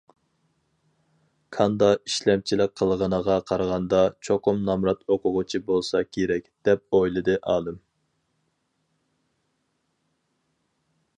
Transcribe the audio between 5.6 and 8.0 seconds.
بولسا كېرەك›› دەپ ئويلىدى ئالىم.